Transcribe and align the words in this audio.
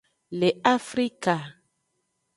Le 0.39 0.49
afrka. 0.63 1.37